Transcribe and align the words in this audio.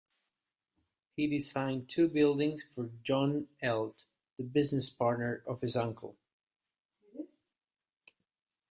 He 1.15 1.27
designed 1.27 1.87
two 1.87 2.07
buildings 2.07 2.63
for 2.63 2.89
John 3.03 3.47
Eld, 3.61 4.05
the 4.35 4.43
business 4.43 4.89
partner 4.89 5.43
of 5.45 5.61
his 5.61 5.75
uncle. 5.75 6.15